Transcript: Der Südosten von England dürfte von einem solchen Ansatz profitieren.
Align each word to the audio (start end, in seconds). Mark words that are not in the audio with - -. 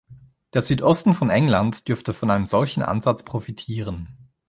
Der 0.55 0.63
Südosten 0.63 1.13
von 1.13 1.29
England 1.29 1.87
dürfte 1.87 2.15
von 2.15 2.31
einem 2.31 2.47
solchen 2.47 2.81
Ansatz 2.81 3.23
profitieren. 3.23 4.07